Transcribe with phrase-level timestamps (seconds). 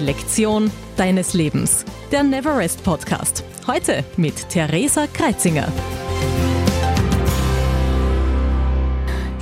[0.00, 1.84] Die Lektion deines Lebens.
[2.10, 3.44] Der Neverest Podcast.
[3.66, 5.70] Heute mit Theresa Kreitzinger.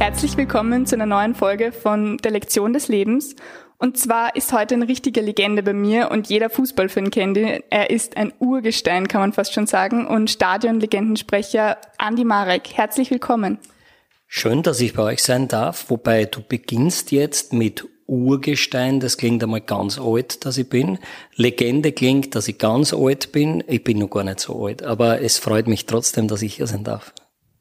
[0.01, 3.37] Herzlich willkommen zu einer neuen Folge von Der Lektion des Lebens.
[3.77, 7.63] Und zwar ist heute eine richtige Legende bei mir und jeder Fußballfan kennt ihn.
[7.71, 12.73] Er ist ein Urgestein, kann man fast schon sagen, und Stadionlegendensprecher Andi Marek.
[12.75, 13.59] Herzlich willkommen.
[14.27, 19.43] Schön, dass ich bei euch sein darf, wobei du beginnst jetzt mit Urgestein, das klingt
[19.43, 20.99] einmal ganz alt, dass ich bin.
[21.37, 23.63] Legende klingt, dass ich ganz alt bin.
[23.69, 26.67] Ich bin noch gar nicht so alt, aber es freut mich trotzdem, dass ich hier
[26.67, 27.13] sein darf.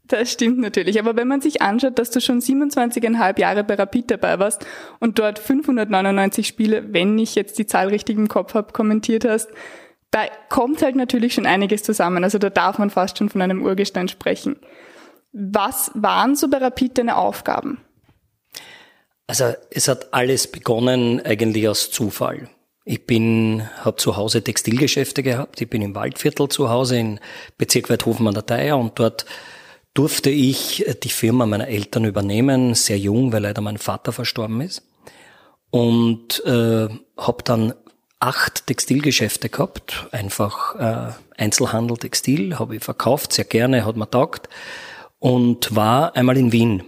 [0.08, 1.00] Das stimmt natürlich.
[1.00, 4.66] Aber wenn man sich anschaut, dass du schon 27,5 Jahre bei Rapid dabei warst
[5.00, 9.50] und dort 599 Spiele, wenn ich jetzt die Zahl richtig im Kopf habe, kommentiert hast,
[10.12, 12.24] da kommt halt natürlich schon einiges zusammen.
[12.24, 14.56] Also da darf man fast schon von einem Urgestein sprechen.
[15.34, 17.82] Was waren so bei Rapid deine Aufgaben?
[19.28, 22.50] Also es hat alles begonnen eigentlich aus Zufall.
[22.86, 25.60] Ich bin, habe zu Hause Textilgeschäfte gehabt.
[25.60, 27.20] Ich bin im Waldviertel zu Hause in
[27.58, 29.26] Bezirk Weidhofen an der Theier und dort
[29.94, 34.84] durfte ich die Firma meiner Eltern übernehmen, sehr jung, weil leider mein Vater verstorben ist.
[35.70, 37.74] Und äh, habe dann
[38.20, 44.48] acht Textilgeschäfte gehabt, einfach äh, Einzelhandel Textil, habe ich verkauft, sehr gerne, hat mir taugt
[45.20, 46.84] und war einmal in Wien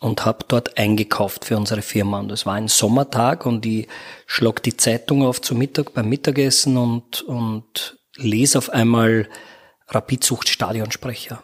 [0.00, 2.18] und habe dort eingekauft für unsere Firma.
[2.20, 3.86] Und es war ein Sommertag und ich
[4.26, 9.28] schlag die Zeitung auf zum Mittag beim Mittagessen und, und lese auf einmal
[9.88, 11.42] Rapidsucht Stadionsprecher.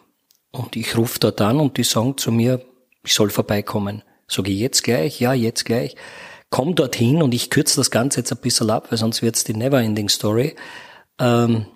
[0.51, 2.65] Und ich rufe dort an und die sagen zu mir,
[3.03, 4.03] ich soll vorbeikommen.
[4.27, 5.19] Sage ich jetzt gleich?
[5.19, 5.95] Ja, jetzt gleich.
[6.49, 9.53] Komm dorthin und ich kürze das Ganze jetzt ein bisschen ab, weil sonst wird's die
[9.53, 10.55] Neverending Story.
[11.19, 11.67] Ähm,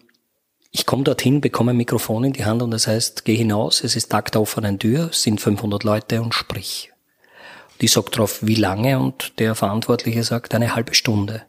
[0.71, 3.97] ich komme dorthin, bekomme ein Mikrofon in die Hand und das heißt, geh hinaus, es
[3.97, 6.91] ist Tag der offenen Tür, sind 500 Leute und sprich.
[7.73, 11.43] Und ich sag drauf, wie lange und der Verantwortliche sagt, eine halbe Stunde.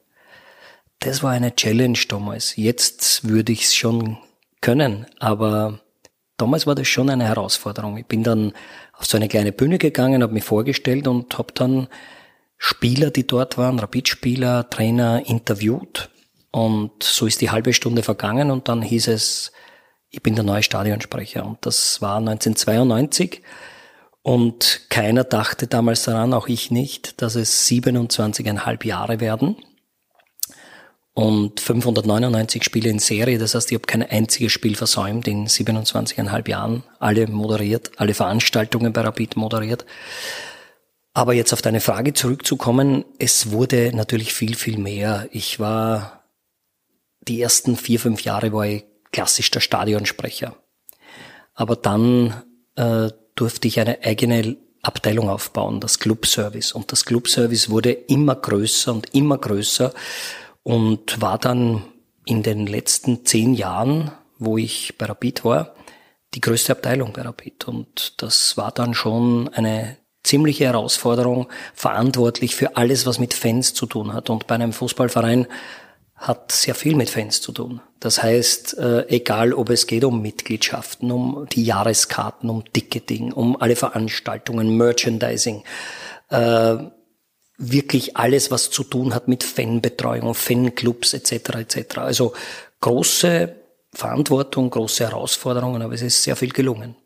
[0.98, 2.56] Das war eine Challenge damals.
[2.56, 4.18] Jetzt würde ich es schon
[4.60, 5.80] können, aber
[6.36, 7.96] damals war das schon eine Herausforderung.
[7.98, 8.52] Ich bin dann
[8.92, 11.86] auf so eine kleine Bühne gegangen, habe mich vorgestellt und habe dann
[12.58, 16.11] Spieler, die dort waren, Rapidspieler, Trainer interviewt
[16.52, 19.52] und so ist die halbe Stunde vergangen und dann hieß es,
[20.10, 21.44] ich bin der neue Stadionsprecher.
[21.44, 23.42] Und das war 1992.
[24.20, 29.56] Und keiner dachte damals daran, auch ich nicht, dass es 27,5 Jahre werden.
[31.14, 36.48] Und 599 Spiele in Serie, das heißt, ich habe kein einziges Spiel versäumt in 27,5
[36.48, 36.84] Jahren.
[36.98, 39.86] Alle moderiert, alle Veranstaltungen bei Rapid moderiert.
[41.14, 45.28] Aber jetzt auf deine Frage zurückzukommen, es wurde natürlich viel, viel mehr.
[45.32, 46.21] Ich war
[47.28, 50.56] die ersten vier, fünf Jahre war ich klassisch der Stadionsprecher.
[51.54, 52.42] Aber dann
[52.76, 56.72] äh, durfte ich eine eigene Abteilung aufbauen, das Clubservice.
[56.72, 59.92] Und das Clubservice wurde immer größer und immer größer
[60.62, 61.84] und war dann
[62.24, 65.74] in den letzten zehn Jahren, wo ich bei Rapid war,
[66.34, 67.68] die größte Abteilung bei Rapid.
[67.68, 73.86] Und das war dann schon eine ziemliche Herausforderung, verantwortlich für alles, was mit Fans zu
[73.86, 74.30] tun hat.
[74.30, 75.46] Und bei einem Fußballverein
[76.22, 77.80] hat sehr viel mit Fans zu tun.
[77.98, 83.60] Das heißt, äh, egal ob es geht um Mitgliedschaften, um die Jahreskarten, um Ticketing, um
[83.60, 85.64] alle Veranstaltungen, Merchandising,
[86.30, 86.76] äh,
[87.58, 91.32] wirklich alles, was zu tun hat mit Fanbetreuung, Fanclubs etc.
[91.56, 91.98] etc.
[91.98, 92.34] Also
[92.80, 93.56] große
[93.92, 96.96] Verantwortung, große Herausforderungen, aber es ist sehr viel gelungen.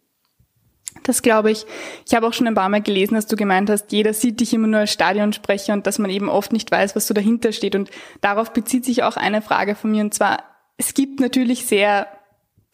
[1.06, 1.66] Das glaube ich.
[2.04, 4.52] Ich habe auch schon ein paar Mal gelesen, dass du gemeint hast, jeder sieht dich
[4.52, 7.76] immer nur als Stadionsprecher und dass man eben oft nicht weiß, was so dahinter steht.
[7.76, 7.90] Und
[8.22, 10.02] darauf bezieht sich auch eine Frage von mir.
[10.02, 10.42] Und zwar,
[10.78, 12.08] es gibt natürlich sehr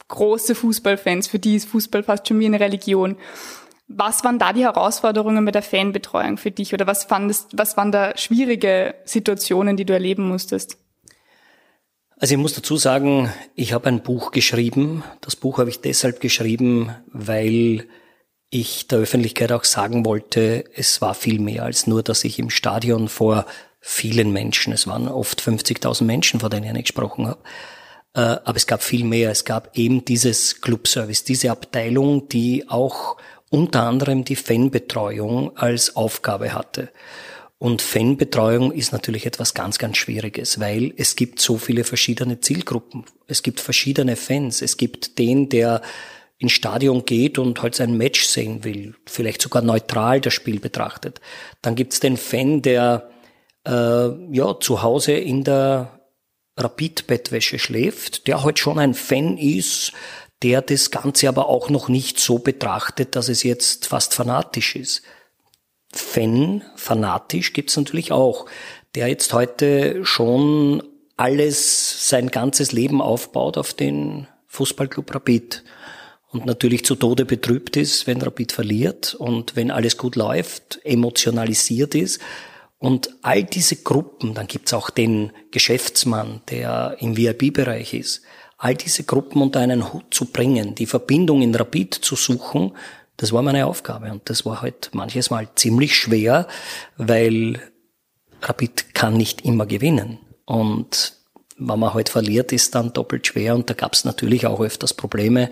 [0.08, 3.16] große Fußballfans, für die ist Fußball fast schon wie eine Religion.
[3.88, 6.72] Was waren da die Herausforderungen mit der Fanbetreuung für dich?
[6.72, 10.78] Oder was fandest, was waren da schwierige Situationen, die du erleben musstest?
[12.16, 15.04] Also ich muss dazu sagen, ich habe ein Buch geschrieben.
[15.20, 17.86] Das Buch habe ich deshalb geschrieben, weil
[18.52, 22.50] ich der Öffentlichkeit auch sagen wollte, es war viel mehr als nur, dass ich im
[22.50, 23.46] Stadion vor
[23.80, 27.40] vielen Menschen, es waren oft 50.000 Menschen, vor denen ich gesprochen habe,
[28.14, 29.30] äh, aber es gab viel mehr.
[29.30, 33.16] Es gab eben dieses Clubservice, diese Abteilung, die auch
[33.50, 36.90] unter anderem die Fanbetreuung als Aufgabe hatte.
[37.58, 43.04] Und Fanbetreuung ist natürlich etwas ganz, ganz Schwieriges, weil es gibt so viele verschiedene Zielgruppen.
[43.28, 44.60] Es gibt verschiedene Fans.
[44.60, 45.80] Es gibt den, der
[46.42, 51.20] ins Stadion geht und halt sein Match sehen will, vielleicht sogar neutral das Spiel betrachtet.
[51.62, 53.10] Dann gibt's den Fan, der
[53.66, 56.00] äh, ja zu Hause in der
[56.56, 59.92] Rapid-Bettwäsche schläft, der halt schon ein Fan ist,
[60.42, 65.02] der das Ganze aber auch noch nicht so betrachtet, dass es jetzt fast fanatisch ist.
[65.92, 68.46] Fan, fanatisch gibt's natürlich auch,
[68.94, 70.82] der jetzt heute schon
[71.16, 75.62] alles, sein ganzes Leben aufbaut auf den Fußballclub Rapid
[76.32, 81.94] und natürlich zu Tode betrübt ist, wenn Rapid verliert und wenn alles gut läuft, emotionalisiert
[81.94, 82.20] ist.
[82.78, 88.22] Und all diese Gruppen, dann gibt's auch den Geschäftsmann, der im VIP-Bereich ist,
[88.58, 92.72] all diese Gruppen unter einen Hut zu bringen, die Verbindung in Rapid zu suchen,
[93.16, 94.10] das war meine Aufgabe.
[94.10, 96.48] Und das war halt manches Mal ziemlich schwer,
[96.96, 97.60] weil
[98.40, 100.18] Rapid kann nicht immer gewinnen.
[100.44, 101.14] Und
[101.56, 103.54] wenn man halt verliert, ist dann doppelt schwer.
[103.54, 105.50] Und da gab's natürlich auch öfters Probleme.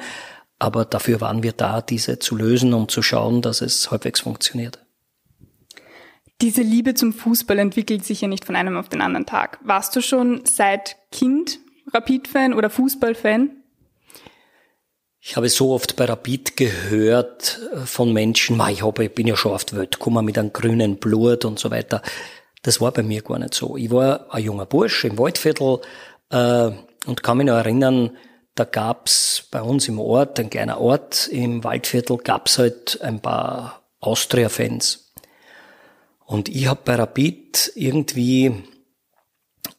[0.61, 4.79] Aber dafür waren wir da, diese zu lösen und zu schauen, dass es halbwegs funktioniert.
[6.43, 9.59] Diese Liebe zum Fußball entwickelt sich ja nicht von einem auf den anderen Tag.
[9.65, 11.59] Warst du schon seit Kind
[11.93, 13.51] Rapid-Fan oder Fußball-Fan?
[15.23, 19.37] Ich habe so oft bei Rapid gehört äh, von Menschen, ich, habe, ich bin ja
[19.37, 22.03] schon oft Welt gekommen mit einem grünen Blut und so weiter.
[22.63, 23.77] Das war bei mir gar nicht so.
[23.77, 25.81] Ich war ein junger Bursch im Waldviertel
[26.31, 26.71] äh,
[27.07, 28.11] und kann mich noch erinnern,
[28.55, 33.83] da gab's bei uns im Ort, ein kleiner Ort im Waldviertel, gab's halt ein paar
[34.01, 35.13] Austria-Fans.
[36.27, 38.53] Und ich habe bei Rapid irgendwie,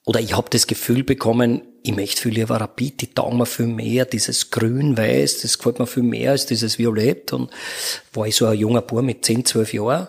[0.06, 3.68] oder ich habe das Gefühl bekommen, ich möchte viel lieber Rapid, die taugen mir viel
[3.68, 7.33] mehr, dieses Grün-Weiß, das gefällt mir viel mehr als dieses Violett.
[7.33, 7.50] Und
[8.13, 10.07] war ich so ein junger Bub mit 10, 12 Jahren.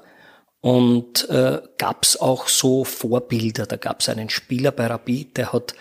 [0.60, 3.66] Und äh, gab's auch so Vorbilder.
[3.66, 5.74] Da gab's einen Spieler bei Rapid, der hat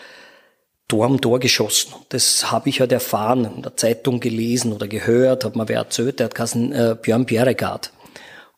[0.88, 1.94] Tor um Tor geschossen.
[2.10, 6.18] Das habe ich halt erfahren, in der Zeitung gelesen oder gehört, hat mir wer erzählt,
[6.18, 7.92] der hat geheißen äh, Björn Bjerregaard.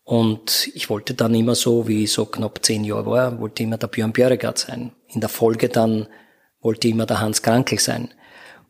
[0.02, 3.78] Und ich wollte dann immer so, wie ich so knapp zehn Jahre war, wollte immer
[3.78, 4.92] der Björn Bjerregaard sein.
[5.08, 6.08] In der Folge dann
[6.60, 8.12] wollte immer der Hans Krankel sein.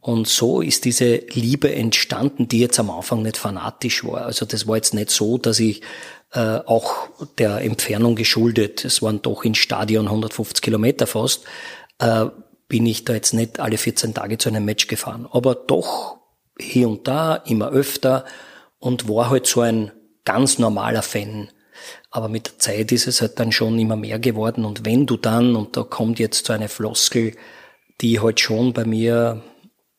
[0.01, 4.27] Und so ist diese Liebe entstanden, die jetzt am Anfang nicht fanatisch war.
[4.27, 5.81] Also das war jetzt nicht so, dass ich
[6.35, 7.09] äh, auch
[7.39, 11.45] der Entfernung geschuldet, es waren doch in Stadion 150 Kilometer fast,
[12.01, 12.27] äh,
[12.69, 15.29] bin ich da jetzt nicht alle 14 Tage zu einem Match gefahren.
[15.31, 16.19] Aber doch
[16.59, 18.25] hier und da, immer öfter
[18.79, 19.93] und war halt so ein
[20.25, 21.51] ganz normaler Fan.
[22.11, 24.65] Aber mit der Zeit ist es halt dann schon immer mehr geworden.
[24.65, 27.35] Und wenn du dann, und da kommt jetzt so eine Floskel,
[28.01, 29.43] die halt schon bei mir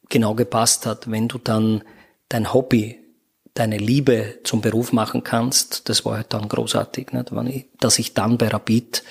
[0.09, 1.09] genau gepasst hat.
[1.09, 1.83] Wenn du dann
[2.29, 2.99] dein Hobby,
[3.53, 7.69] deine Liebe zum Beruf machen kannst, das war halt dann großartig, nicht?
[7.79, 9.03] Dass ich dann bei Rapid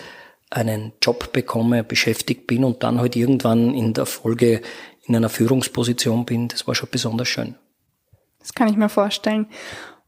[0.51, 4.61] einen Job bekomme, beschäftigt bin und dann halt irgendwann in der Folge
[5.03, 7.57] in einer Führungsposition bin, das war schon besonders schön.
[8.39, 9.47] Das kann ich mir vorstellen.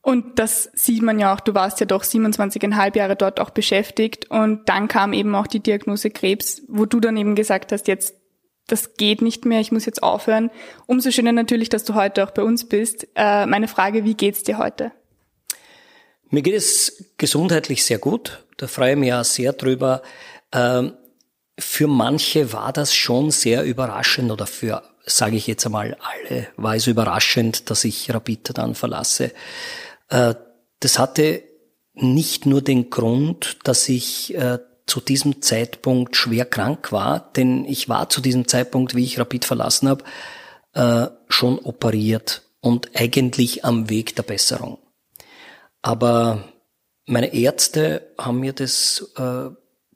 [0.02, 4.30] Und das sieht man ja auch, du warst ja doch 27,5 Jahre dort auch beschäftigt
[4.30, 8.14] und dann kam eben auch die Diagnose Krebs, wo du dann eben gesagt hast, jetzt
[8.68, 10.50] das geht nicht mehr, ich muss jetzt aufhören.
[10.86, 13.06] Umso schöner natürlich, dass du heute auch bei uns bist.
[13.14, 14.92] Äh, meine Frage, wie geht's dir heute?
[16.31, 18.44] Mir geht es gesundheitlich sehr gut.
[18.56, 20.02] Da freue ich mich auch sehr drüber.
[20.52, 20.94] Ähm,
[21.58, 26.76] für manche war das schon sehr überraschend oder für, sage ich jetzt einmal, alle war
[26.76, 29.32] es überraschend, dass ich Rapid dann verlasse.
[30.08, 30.34] Äh,
[30.81, 31.43] das hatte
[31.94, 37.88] nicht nur den Grund, dass ich äh, zu diesem Zeitpunkt schwer krank war, denn ich
[37.88, 40.05] war zu diesem Zeitpunkt, wie ich Rapid verlassen habe,
[40.75, 44.78] äh, schon operiert und eigentlich am Weg der Besserung.
[45.86, 46.42] Aber
[47.06, 49.50] meine Ärzte haben mir das äh,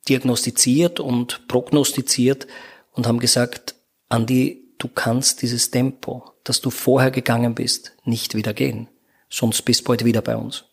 [0.09, 2.47] diagnostiziert und prognostiziert
[2.93, 3.75] und haben gesagt,
[4.09, 8.87] Andi, du kannst dieses Tempo, das du vorher gegangen bist, nicht wieder gehen.
[9.29, 10.67] Sonst bist du bald wieder bei uns.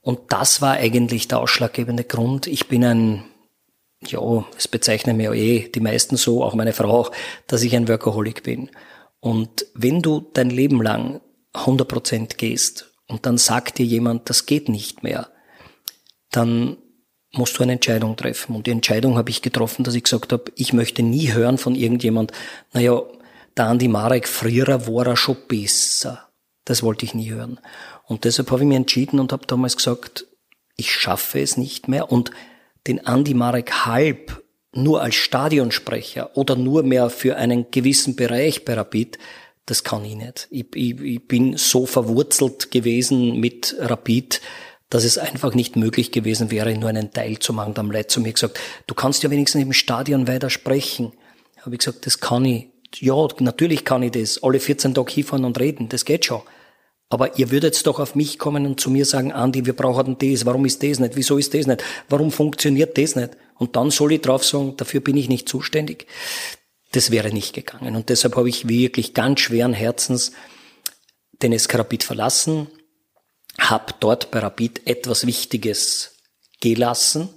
[0.00, 2.46] Und das war eigentlich der ausschlaggebende Grund.
[2.46, 3.24] Ich bin ein
[4.06, 7.12] ja, es bezeichnen mir eh die meisten so, auch meine Frau auch,
[7.46, 8.70] dass ich ein Workaholic bin.
[9.20, 11.20] Und wenn du dein Leben lang
[11.52, 15.28] 100% gehst und dann sagt dir jemand, das geht nicht mehr,
[16.30, 16.76] dann
[17.32, 18.54] musst du eine Entscheidung treffen.
[18.54, 21.74] Und die Entscheidung habe ich getroffen, dass ich gesagt habe, ich möchte nie hören von
[21.74, 22.32] irgendjemand,
[22.72, 23.02] naja,
[23.56, 26.28] der Andi Marek früher war er schon besser.
[26.64, 27.58] Das wollte ich nie hören.
[28.04, 30.26] Und deshalb habe ich mich entschieden und habe damals gesagt,
[30.76, 32.30] ich schaffe es nicht mehr und
[32.86, 38.74] den Andi Marek Halb nur als Stadionsprecher oder nur mehr für einen gewissen Bereich bei
[38.74, 39.18] Rapid,
[39.70, 40.48] das kann ich nicht.
[40.50, 44.40] Ich, ich, ich bin so verwurzelt gewesen mit Rapid,
[44.88, 47.74] dass es einfach nicht möglich gewesen wäre, nur einen Teil zu machen.
[47.74, 48.58] Da haben Leute zu mir gesagt,
[48.88, 51.12] du kannst ja wenigstens im Stadion weiter sprechen.
[51.58, 52.66] Habe ich gesagt, das kann ich.
[52.98, 54.42] Ja, natürlich kann ich das.
[54.42, 56.42] Alle 14 Tage hinfahren und reden, das geht schon.
[57.08, 60.46] Aber ihr würdet doch auf mich kommen und zu mir sagen, Andi, wir brauchen das,
[60.46, 63.36] warum ist das nicht, wieso ist das nicht, warum funktioniert das nicht?
[63.58, 66.06] Und dann soll ich drauf sagen, dafür bin ich nicht zuständig.
[66.92, 67.94] Das wäre nicht gegangen.
[67.94, 70.32] Und deshalb habe ich wirklich ganz schweren Herzens
[71.42, 72.68] den SK Rapid verlassen,
[73.58, 76.16] habe dort bei Rapid etwas Wichtiges
[76.60, 77.28] gelassen,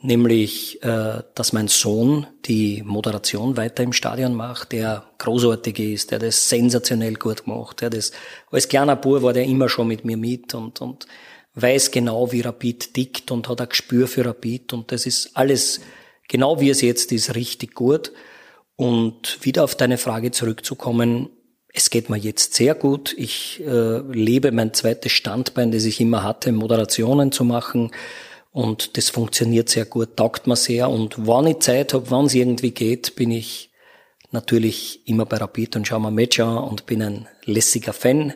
[0.00, 6.18] nämlich, äh, dass mein Sohn die Moderation weiter im Stadion macht, der großartig ist, der
[6.18, 8.12] das sensationell gut macht, der das,
[8.50, 11.06] als kleiner Bub war der immer schon mit mir mit und, und
[11.54, 15.80] weiß genau, wie Rapid tickt und hat ein Gespür für Rapid und das ist alles,
[16.28, 18.12] genau wie es jetzt ist, richtig gut.
[18.82, 21.30] Und wieder auf deine Frage zurückzukommen,
[21.72, 23.14] es geht mir jetzt sehr gut.
[23.16, 27.92] Ich äh, lebe mein zweites Standbein, das ich immer hatte, Moderationen zu machen.
[28.50, 30.90] Und das funktioniert sehr gut, taugt mir sehr.
[30.90, 33.70] Und wann ich Zeit habe, wann es irgendwie geht, bin ich
[34.32, 38.32] natürlich immer bei Rapid und schaue mir Match an und bin ein lässiger Fan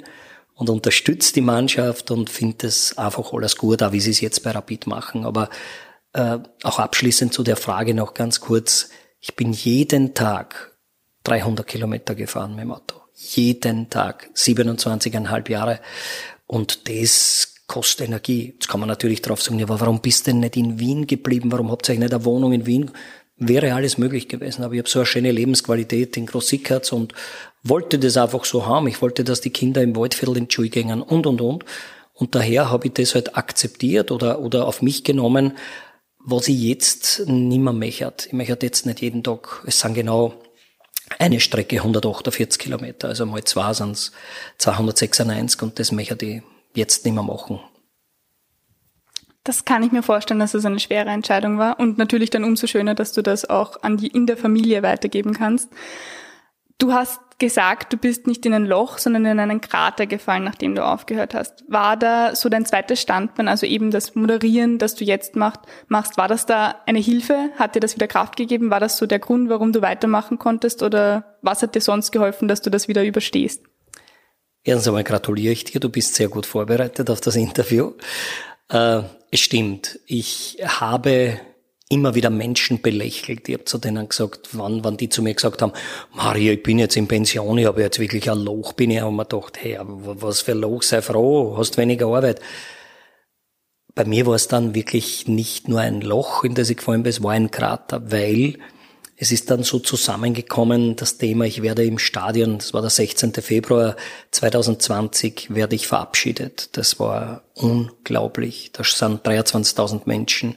[0.54, 4.44] und unterstütze die Mannschaft und finde es einfach alles gut, auch wie sie es jetzt
[4.44, 5.24] bei Rapid machen.
[5.24, 5.50] Aber
[6.12, 8.90] äh, auch abschließend zu der Frage noch ganz kurz.
[9.28, 10.76] Ich bin jeden Tag
[11.24, 13.00] 300 Kilometer gefahren mit dem Auto.
[13.12, 14.30] Jeden Tag.
[14.36, 15.80] 27,5 Jahre.
[16.46, 18.52] Und das kostet Energie.
[18.54, 21.08] Jetzt kann man natürlich drauf sagen, ja, aber warum bist du denn nicht in Wien
[21.08, 21.50] geblieben?
[21.50, 22.92] Warum habt ihr euch nicht eine Wohnung in Wien?
[23.36, 27.12] Wäre alles möglich gewesen, aber ich habe so eine schöne Lebensqualität in Großsickertz und
[27.64, 28.86] wollte das einfach so haben.
[28.86, 30.70] Ich wollte, dass die Kinder im Waldviertel in die Schule
[31.04, 31.64] und, und, und.
[32.14, 35.52] Und daher habe ich das halt akzeptiert oder, oder auf mich genommen,
[36.26, 38.26] was ich jetzt nimmer möchte.
[38.26, 40.34] Ich möchte jetzt nicht jeden Tag, es sind genau
[41.18, 44.12] eine Strecke 148 Kilometer, also mal zwei sind es
[44.58, 46.42] 296 und das möchte ich
[46.74, 47.60] jetzt nicht mehr machen.
[49.44, 52.66] Das kann ich mir vorstellen, dass es eine schwere Entscheidung war und natürlich dann umso
[52.66, 55.70] schöner, dass du das auch an die, in der Familie weitergeben kannst.
[56.78, 60.74] Du hast gesagt, du bist nicht in ein Loch, sondern in einen Krater gefallen, nachdem
[60.74, 61.64] du aufgehört hast.
[61.68, 66.16] War da so dein zweites Standbein, also eben das Moderieren, das du jetzt macht, machst,
[66.16, 67.50] war das da eine Hilfe?
[67.58, 68.70] Hat dir das wieder Kraft gegeben?
[68.70, 70.82] War das so der Grund, warum du weitermachen konntest?
[70.82, 73.62] Oder was hat dir sonst geholfen, dass du das wieder überstehst?
[74.64, 77.92] Erstens einmal gratuliere ich dir, du bist sehr gut vorbereitet auf das Interview.
[78.68, 81.38] Äh, es stimmt, ich habe
[81.88, 83.48] immer wieder Menschen belächelt.
[83.48, 85.72] Ich habe zu denen gesagt, wann, wann die zu mir gesagt haben,
[86.12, 89.14] Maria, ich bin jetzt in Pension, ich habe jetzt wirklich ein Loch, bin ich, und
[89.14, 92.40] mir gedacht, hey, was für ein Loch, sei froh, hast weniger Arbeit.
[93.94, 97.10] Bei mir war es dann wirklich nicht nur ein Loch, in das ich gefallen bin,
[97.10, 98.58] es war ein Krater, weil
[99.16, 103.32] es ist dann so zusammengekommen, das Thema, ich werde im Stadion, das war der 16.
[103.34, 103.96] Februar
[104.32, 106.76] 2020, werde ich verabschiedet.
[106.76, 108.72] Das war unglaublich.
[108.74, 110.56] Da sind 23.000 Menschen,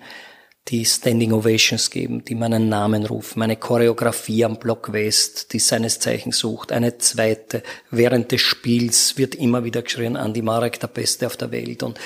[0.69, 5.99] die Standing Ovations geben, die meinen Namen rufen, meine Choreografie am Block West, die seines
[5.99, 7.63] Zeichen sucht, eine zweite.
[7.89, 11.81] Während des Spiels wird immer wieder geschrien, Andy Marek, der Beste auf der Welt.
[11.81, 11.99] Und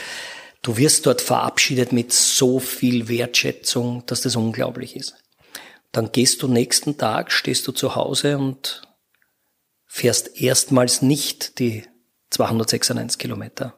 [0.62, 5.16] du wirst dort verabschiedet mit so viel Wertschätzung, dass das unglaublich ist.
[5.92, 8.82] Dann gehst du nächsten Tag, stehst du zu Hause und
[9.86, 11.84] fährst erstmals nicht die
[12.30, 13.78] 296 Kilometer.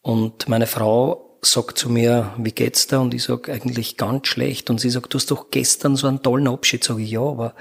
[0.00, 3.00] Und meine Frau sagt zu mir, wie geht's da?
[3.00, 4.70] Und ich sag eigentlich ganz schlecht.
[4.70, 6.84] Und sie sagt, du hast doch gestern so einen tollen Abschied.
[6.84, 7.54] Sag ich, ja, aber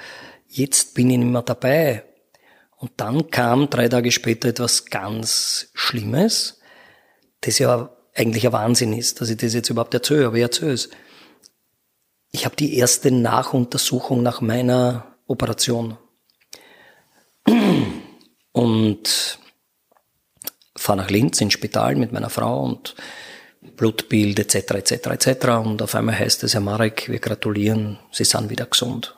[0.47, 2.03] jetzt bin ich nicht mehr dabei.
[2.77, 6.59] Und dann kam drei Tage später etwas ganz Schlimmes,
[7.41, 10.73] das ja eigentlich ein Wahnsinn ist, dass ich das jetzt überhaupt erzähle, aber ich erzähle
[10.73, 10.89] es.
[12.31, 15.97] Ich habe die erste Nachuntersuchung nach meiner Operation.
[18.51, 19.39] Und
[20.75, 22.95] fahre nach Linz ins Spital mit meiner Frau und
[23.75, 24.71] Blutbild etc.
[24.71, 24.91] etc.
[25.07, 25.47] etc.
[25.63, 29.15] Und auf einmal heißt es, Herr Marek, wir gratulieren, Sie sind wieder gesund.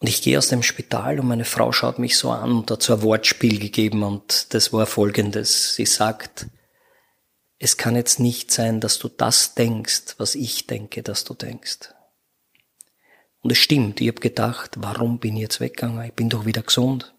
[0.00, 2.82] Und ich gehe aus dem Spital und meine Frau schaut mich so an und hat
[2.82, 5.76] so ein Wortspiel gegeben und das war folgendes.
[5.76, 6.46] Sie sagt,
[7.60, 11.94] es kann jetzt nicht sein, dass du das denkst, was ich denke, dass du denkst.
[13.42, 16.04] Und es stimmt, ich habe gedacht, warum bin ich jetzt weggegangen?
[16.04, 17.14] Ich bin doch wieder gesund.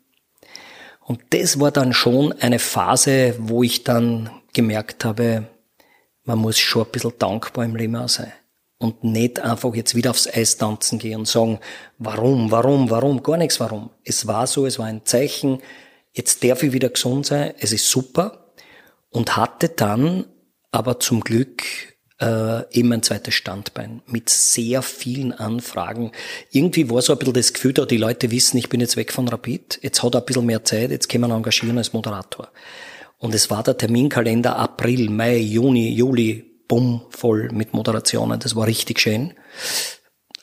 [0.99, 5.47] Und das war dann schon eine Phase, wo ich dann gemerkt habe,
[6.23, 8.31] man muss schon ein bisschen dankbar im Leben sein.
[8.77, 11.59] Und nicht einfach jetzt wieder aufs Eis tanzen gehen und sagen,
[11.99, 13.91] warum, warum, warum, gar nichts warum.
[14.03, 15.61] Es war so, es war ein Zeichen,
[16.11, 18.53] jetzt darf ich wieder gesund sein, es ist super.
[19.09, 20.25] Und hatte dann
[20.71, 21.63] aber zum Glück
[22.19, 26.11] äh, eben ein zweites Standbein mit sehr vielen Anfragen.
[26.51, 29.11] Irgendwie war so ein bisschen das Gefühl da, die Leute wissen, ich bin jetzt weg
[29.11, 32.49] von Rapid, jetzt hat er ein bisschen mehr Zeit, jetzt können wir engagieren als Moderator.
[33.17, 38.39] Und es war der Terminkalender April, Mai, Juni, Juli, bumm, voll mit Moderationen.
[38.39, 39.33] Das war richtig schön.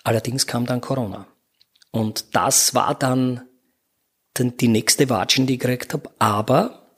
[0.03, 1.27] Allerdings kam dann Corona.
[1.91, 3.43] Und das war dann
[4.39, 6.11] die nächste Watschen, die ich gekriegt habe.
[6.19, 6.97] Aber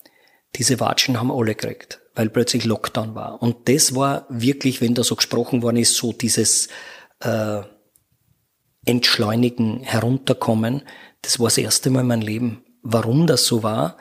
[0.55, 3.43] diese Watschen haben alle gekriegt weil plötzlich Lockdown war.
[3.43, 6.69] Und das war wirklich, wenn da so gesprochen worden ist, so dieses
[7.21, 7.63] äh,
[8.85, 10.83] Entschleunigen, Herunterkommen,
[11.23, 12.65] das war das erste Mal in meinem Leben.
[12.83, 13.97] Warum das so war?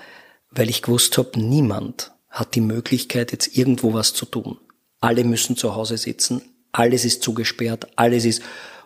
[0.51, 4.58] Weil ich gewusst habe, niemand hat die Möglichkeit, jetzt irgendwo was zu tun.
[5.00, 6.41] Alle müssen zu Hause sitzen.
[6.72, 8.41] alles ist zugesperrt, alles ist.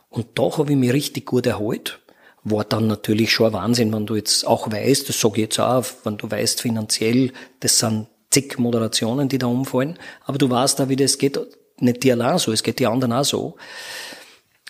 [0.10, 2.00] Und da habe ich mich richtig gut erholt.
[2.44, 5.60] War dann natürlich schon ein Wahnsinn, wenn du jetzt auch weißt, das sage ich jetzt
[5.60, 10.80] auch, wenn du weißt finanziell, das sind zig Moderationen, die da umfallen, aber du weißt
[10.80, 11.40] da, wie das geht,
[11.80, 13.56] nicht dir allein so, es geht die anderen auch so.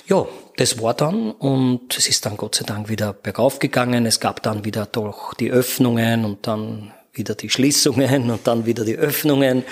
[0.07, 4.05] Ja, das war dann und es ist dann Gott sei Dank wieder bergauf gegangen.
[4.05, 8.85] Es gab dann wieder doch die Öffnungen und dann wieder die Schließungen und dann wieder
[8.85, 9.63] die Öffnungen.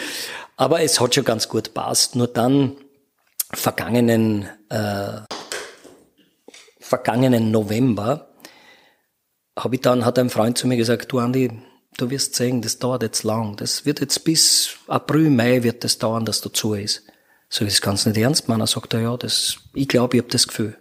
[0.57, 2.15] Aber es hat schon ganz gut passt.
[2.15, 2.77] Nur dann
[3.51, 5.21] vergangenen äh,
[6.79, 8.29] vergangenen November
[9.57, 11.51] habe ich dann hat ein Freund zu mir gesagt, du Andi,
[11.97, 13.55] du wirst sehen, das dauert jetzt lang.
[13.57, 17.03] Das wird jetzt bis April, Mai wird das dauern, dass du zu ist.
[17.53, 18.61] So, das kannst du nicht ernst meinen.
[18.61, 20.75] Er sagt, ja, das, ich glaube, ich habe das Gefühl.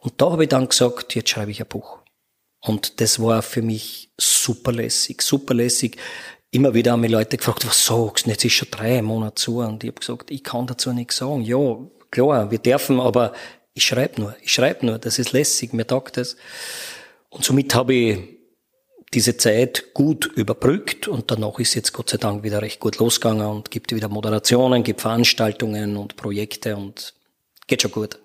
[0.00, 2.00] Und da habe ich dann gesagt, jetzt schreibe ich ein Buch.
[2.60, 5.96] Und das war für mich super lässig, super lässig.
[6.50, 8.30] Immer wieder haben mich Leute gefragt, was sagst du?
[8.30, 9.60] Jetzt ist schon drei Monate zu.
[9.60, 11.40] Und ich habe gesagt, ich kann dazu nichts sagen.
[11.40, 11.78] Ja,
[12.10, 13.32] klar, wir dürfen, aber
[13.72, 16.36] ich schreibe nur, ich schreibe nur, das ist lässig, mir taugt das.
[17.30, 18.35] Und somit habe ich
[19.16, 23.46] diese Zeit gut überbrückt und danach ist jetzt Gott sei Dank wieder recht gut losgegangen
[23.46, 27.14] und gibt wieder Moderationen, gibt Veranstaltungen und Projekte und
[27.66, 28.18] geht schon gut.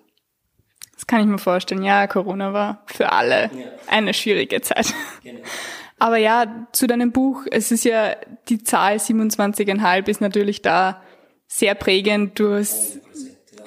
[0.94, 1.82] Das kann ich mir vorstellen.
[1.82, 3.50] Ja, Corona war für alle ja.
[3.86, 4.92] eine schwierige Zeit.
[5.24, 5.40] Genau.
[5.98, 8.14] Aber ja, zu deinem Buch, es ist ja
[8.50, 11.00] die Zahl 27,5 ist natürlich da
[11.46, 12.38] sehr prägend.
[12.38, 13.00] Du hast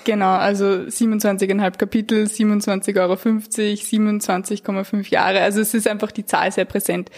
[0.06, 5.42] Genau, also 27,5 Kapitel, 27,50 Euro, 27,5 Jahre.
[5.42, 7.10] Also es ist einfach die Zahl sehr präsent.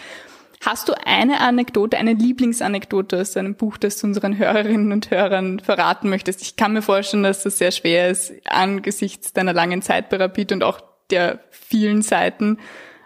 [0.65, 5.60] Hast du eine Anekdote, eine Lieblingsanekdote aus deinem Buch, das du unseren Hörerinnen und Hörern
[5.60, 6.41] verraten möchtest?
[6.41, 10.53] Ich kann mir vorstellen, dass das sehr schwer ist angesichts deiner langen Zeit bei Rapid
[10.53, 10.79] und auch
[11.12, 12.58] der vielen Seiten.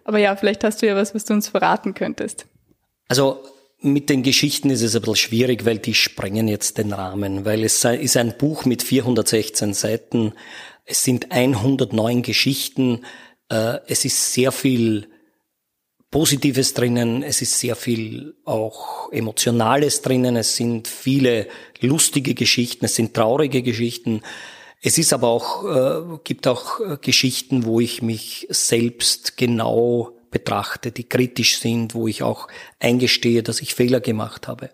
[0.06, 2.46] Aber ja, vielleicht hast du ja was, was du uns verraten könntest.
[3.10, 3.44] Also
[3.82, 7.64] mit den Geschichten ist es ein bisschen schwierig, weil die sprengen jetzt den Rahmen, weil
[7.64, 10.34] es ist ein Buch mit 416 Seiten,
[10.86, 13.04] es sind 109 Geschichten,
[13.50, 15.08] äh, es ist sehr viel
[16.12, 21.48] Positives drinnen, es ist sehr viel auch Emotionales drinnen, es sind viele
[21.80, 24.22] lustige Geschichten, es sind traurige Geschichten.
[24.84, 31.08] Es ist aber auch, äh, gibt auch Geschichten, wo ich mich selbst genau betrachte, die
[31.08, 32.48] kritisch sind, wo ich auch
[32.80, 34.72] eingestehe, dass ich Fehler gemacht habe.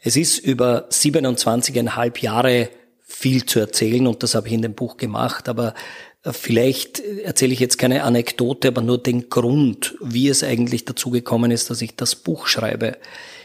[0.00, 2.68] Es ist über 27,5 Jahre
[3.00, 5.74] viel zu erzählen und das habe ich in dem Buch gemacht, aber
[6.22, 11.10] äh, vielleicht erzähle ich jetzt keine Anekdote, aber nur den Grund, wie es eigentlich dazu
[11.10, 12.98] gekommen ist, dass ich das Buch schreibe.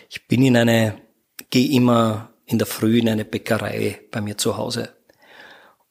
[0.09, 0.95] Ich bin in eine,
[1.49, 4.89] gehe immer in der Früh in eine Bäckerei bei mir zu Hause.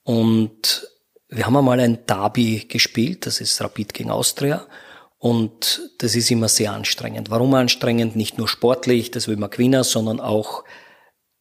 [0.03, 0.89] Und
[1.29, 4.67] wir haben einmal ein Derby gespielt, das ist Rapid gegen Austria.
[5.23, 7.31] Und das ist immer sehr anstrengend.
[7.31, 8.17] Warum anstrengend?
[8.17, 10.65] Nicht nur sportlich, das will man gewinnen, sondern auch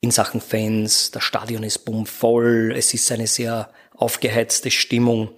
[0.02, 1.10] in Sachen Fans.
[1.10, 5.32] Das Stadion ist bummvoll, es ist eine sehr aufgeheizte Stimmung.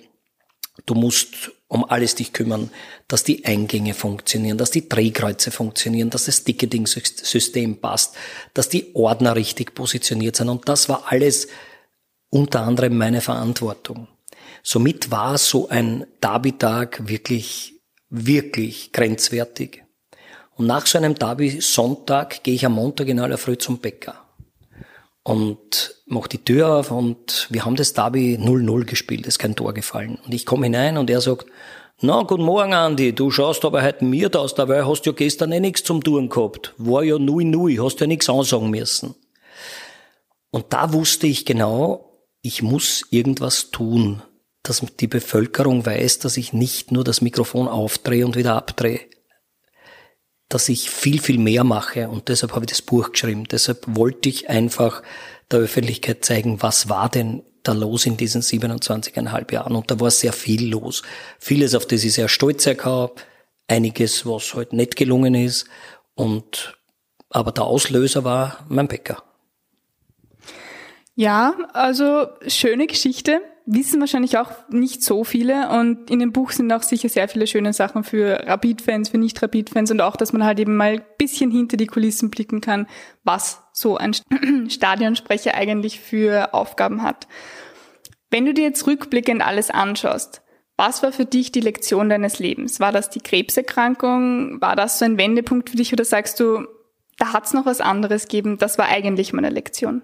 [0.86, 2.70] Du musst um alles dich kümmern,
[3.08, 8.18] dass die Eingänge funktionieren, dass die Drehkreuze funktionieren, dass das Ticketing-System passt,
[8.54, 10.50] dass die Ordner richtig positioniert sind.
[10.50, 11.48] Und das war alles
[12.30, 14.10] unter anderem meine Verantwortung.
[14.64, 17.73] Somit war so ein Derby-Tag wirklich
[18.14, 19.84] wirklich grenzwertig.
[20.56, 24.24] Und nach so einem Derby-Sonntag gehe ich am Montag in aller Früh zum Bäcker
[25.24, 29.74] und mache die Tür auf und wir haben das Derby 0-0 gespielt, ist kein Tor
[29.74, 30.20] gefallen.
[30.24, 31.48] Und ich komme hinein und er sagt,
[32.02, 35.60] na, guten Morgen, Andi, du schaust aber heute mir aus, dabei hast ja gestern eh
[35.60, 36.74] nichts zum Tun gehabt.
[36.78, 39.16] War ja nui nui, hast ja nichts ansagen müssen.
[40.52, 44.22] Und da wusste ich genau, ich muss irgendwas tun,
[44.64, 49.02] dass die Bevölkerung weiß, dass ich nicht nur das Mikrofon aufdrehe und wieder abdrehe,
[50.48, 53.46] dass ich viel, viel mehr mache und deshalb habe ich das Buch geschrieben.
[53.46, 55.04] Deshalb wollte ich einfach
[55.52, 60.12] der Öffentlichkeit zeigen, was war denn da los in diesen 27,5 Jahren und da war
[60.12, 61.02] sehr viel los.
[61.40, 63.10] Vieles, auf das ich sehr stolz kann,
[63.68, 65.66] einiges, was halt nicht gelungen ist
[66.16, 66.78] und
[67.30, 69.24] aber der Auslöser war mein Bäcker.
[71.16, 76.72] Ja, also schöne Geschichte wissen wahrscheinlich auch nicht so viele und in dem Buch sind
[76.74, 80.60] auch sicher sehr viele schöne Sachen für Rapid-Fans, für Nicht-Rapid-Fans und auch, dass man halt
[80.60, 82.88] eben mal ein bisschen hinter die Kulissen blicken kann,
[83.24, 84.16] was so ein
[84.70, 87.28] Stadionsprecher eigentlich für Aufgaben hat.
[88.30, 90.42] Wenn du dir jetzt rückblickend alles anschaust,
[90.76, 92.80] was war für dich die Lektion deines Lebens?
[92.80, 94.60] War das die Krebserkrankung?
[94.60, 96.66] War das so ein Wendepunkt für dich oder sagst du,
[97.18, 100.02] da hat es noch was anderes gegeben, das war eigentlich meine Lektion?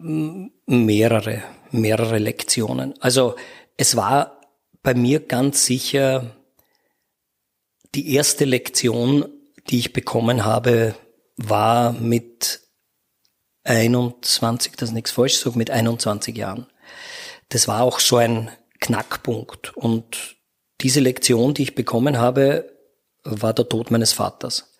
[0.00, 2.94] Mehrere, mehrere Lektionen.
[3.00, 3.36] Also
[3.76, 4.40] es war
[4.82, 6.36] bei mir ganz sicher
[7.94, 9.26] die erste Lektion,
[9.68, 10.94] die ich bekommen habe,
[11.36, 12.60] war mit
[13.64, 16.66] 21, das ist nichts falsch sage, mit 21 Jahren.
[17.48, 19.76] Das war auch so ein Knackpunkt.
[19.76, 20.36] Und
[20.80, 22.70] diese Lektion, die ich bekommen habe,
[23.22, 24.72] war der Tod meines Vaters.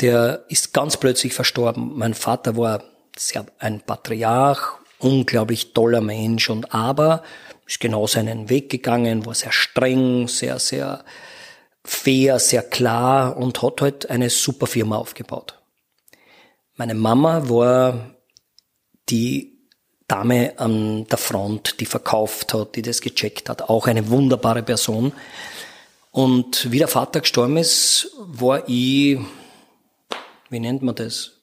[0.00, 1.96] Der ist ganz plötzlich verstorben.
[1.96, 2.82] Mein Vater war
[3.16, 7.22] sehr ein Patriarch, unglaublich toller Mensch und aber
[7.66, 11.04] ist genau seinen Weg gegangen, war sehr streng, sehr, sehr
[11.84, 15.58] fair, sehr klar und hat halt eine super Firma aufgebaut.
[16.76, 18.14] Meine Mama war
[19.08, 19.58] die
[20.08, 25.12] Dame an der Front, die verkauft hat, die das gecheckt hat, auch eine wunderbare Person.
[26.10, 29.18] Und wie der Vater gestorben ist, war ich,
[30.48, 31.39] wie nennt man das?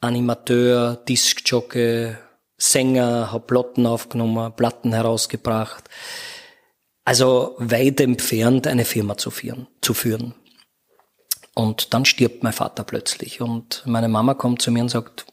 [0.00, 2.14] Animateur, Diskjockey,
[2.56, 5.84] Sänger, habe Platten aufgenommen, Platten herausgebracht.
[7.04, 9.66] Also weit entfernt, eine Firma zu führen.
[9.80, 10.34] Zu führen.
[11.54, 15.26] Und dann stirbt mein Vater plötzlich und meine Mama kommt zu mir und sagt,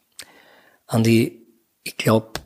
[0.87, 1.45] Andi,
[1.83, 2.41] ich glaube,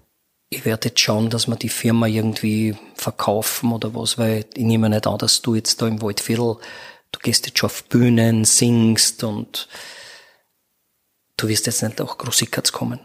[0.49, 4.89] ich werde jetzt schauen, dass wir die Firma irgendwie verkaufen oder was, weil ich nehme
[4.89, 6.57] nicht an, dass du jetzt da im Waldviertel,
[7.11, 9.69] du gehst jetzt schon auf Bühnen, singst und
[11.41, 12.99] du wirst jetzt nicht auch Großickatz kommen.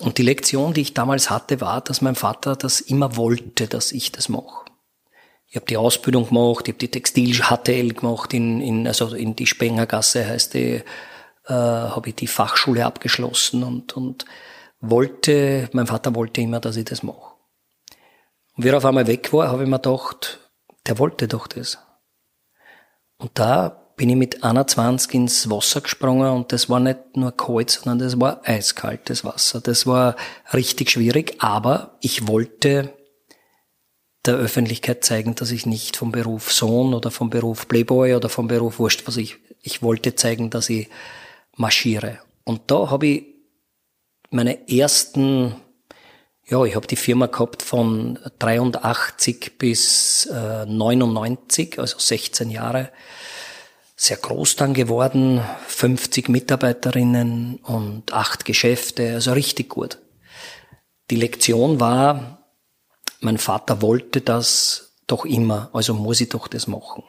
[0.00, 3.92] Und die Lektion, die ich damals hatte, war, dass mein Vater das immer wollte, dass
[3.92, 4.66] ich das mache.
[5.46, 9.46] Ich habe die Ausbildung gemacht, ich habe die Textil-HTL gemacht, in, in, also in die
[9.46, 10.82] Spengergasse heißt die,
[11.46, 14.24] äh, habe ich die Fachschule abgeschlossen und, und
[14.80, 17.34] wollte, mein Vater wollte immer, dass ich das mache.
[18.56, 20.38] Und wie er auf einmal weg war, habe ich mir gedacht,
[20.86, 21.78] der wollte doch das.
[23.16, 27.70] Und da bin ich mit 21 ins Wasser gesprungen und das war nicht nur kalt,
[27.70, 29.60] sondern das war eiskaltes Wasser.
[29.60, 30.14] Das war
[30.54, 32.94] richtig schwierig, aber ich wollte
[34.24, 38.46] der Öffentlichkeit zeigen, dass ich nicht vom Beruf Sohn oder vom Beruf Playboy oder vom
[38.46, 40.88] Beruf Wurscht, was ich, ich wollte zeigen, dass ich
[41.56, 42.20] marschiere.
[42.44, 43.26] Und da habe ich
[44.30, 45.56] meine ersten,
[46.46, 52.90] ja, ich habe die Firma gehabt von 83 bis äh, 99, also 16 Jahre.
[54.00, 59.98] Sehr groß dann geworden, 50 Mitarbeiterinnen und acht Geschäfte, also richtig gut.
[61.10, 62.46] Die Lektion war,
[63.18, 67.02] mein Vater wollte das doch immer, also muss ich doch das machen.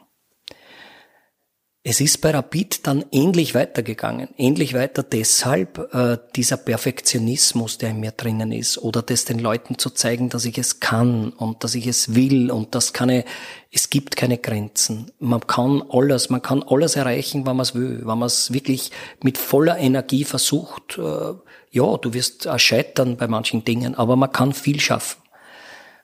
[1.81, 4.27] Es ist bei Rapid dann ähnlich weitergegangen.
[4.35, 9.77] Ähnlich weiter deshalb äh, dieser Perfektionismus, der in mir drinnen ist, oder das den Leuten
[9.77, 13.23] zu zeigen, dass ich es kann und dass ich es will und das keine,
[13.71, 15.09] es gibt keine Grenzen.
[15.19, 18.91] Man kann alles, man kann alles erreichen, wenn man es will, wenn man es wirklich
[19.23, 20.97] mit voller Energie versucht.
[20.97, 21.33] Äh,
[21.71, 25.21] ja, du wirst scheitern bei manchen Dingen, aber man kann viel schaffen.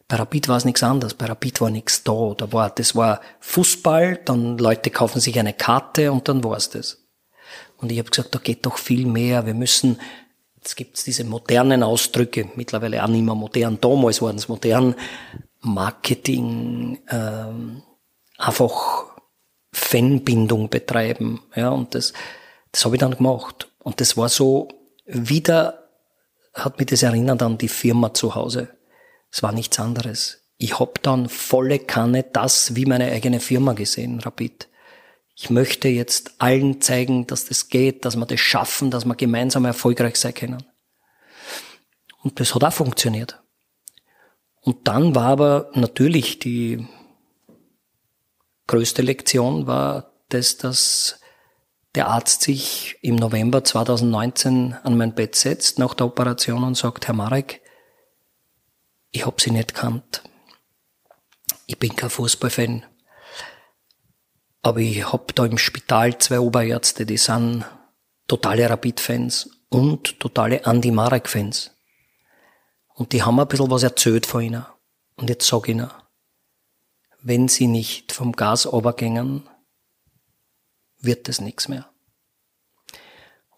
[0.07, 1.15] Bei Rapid war es nichts anderes.
[1.15, 2.33] Bei Rapid war nichts da.
[2.37, 6.69] Da war, das war Fußball, dann Leute kaufen sich eine Karte und dann war es
[6.69, 7.05] das.
[7.77, 9.45] Und ich habe gesagt, da geht doch viel mehr.
[9.45, 9.99] Wir müssen,
[10.57, 14.95] jetzt gibt's diese modernen Ausdrücke, mittlerweile auch nicht mehr modern, damals waren es modern,
[15.61, 17.81] Marketing, ähm,
[18.37, 19.05] einfach
[19.71, 21.41] Fanbindung betreiben.
[21.55, 22.13] Ja, und das,
[22.71, 23.67] das habe ich dann gemacht.
[23.79, 24.67] Und das war so,
[25.05, 25.89] wieder
[26.53, 28.69] hat mich das erinnert an die Firma zu Hause.
[29.35, 30.45] Es war nichts anderes.
[30.55, 34.69] Ich hab dann volle Kanne das wie meine eigene Firma gesehen, Rapid.
[35.35, 39.65] Ich möchte jetzt allen zeigen, dass das geht, dass wir das schaffen, dass wir gemeinsam
[39.65, 40.63] erfolgreich sein können.
[42.23, 43.43] Und das hat auch funktioniert.
[44.61, 46.87] Und dann war aber natürlich die
[48.67, 51.19] größte Lektion war das, dass
[51.95, 57.07] der Arzt sich im November 2019 an mein Bett setzt nach der Operation und sagt,
[57.07, 57.64] Herr Marek,
[59.15, 60.23] ich hab sie nicht kannt.
[61.67, 62.85] Ich bin kein Fußballfan.
[64.61, 67.63] Aber ich hab da im Spital zwei Oberärzte, die sind
[68.27, 71.71] totale Rapid-Fans und totale Andy Marek-Fans.
[72.93, 74.65] Und die haben ein bisschen was erzählt von ihnen.
[75.15, 75.89] Und jetzt sag ich ihnen,
[77.21, 79.49] wenn sie nicht vom Gas runtergängen,
[80.99, 81.89] wird das nichts mehr.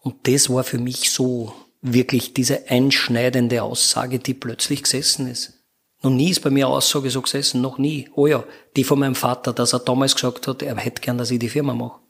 [0.00, 5.54] Und das war für mich so wirklich diese einschneidende Aussage, die plötzlich gesessen ist.
[6.02, 8.08] Noch nie ist bei mir eine Aussage so gesessen, noch nie.
[8.14, 8.44] Oh ja,
[8.76, 11.48] die von meinem Vater, dass er damals gesagt hat, er hätte gern, dass ich die
[11.48, 12.00] Firma mache.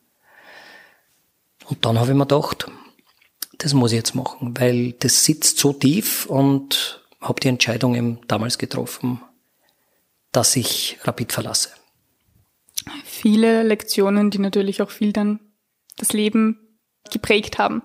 [1.66, 2.66] Und dann habe ich mir gedacht,
[3.59, 8.20] das muss ich jetzt machen, weil das sitzt so tief und habe die Entscheidung eben
[8.28, 9.20] damals getroffen,
[10.33, 11.70] dass ich Rapid verlasse.
[13.04, 15.40] Viele Lektionen, die natürlich auch viel dann
[15.96, 16.78] das Leben
[17.11, 17.83] geprägt haben.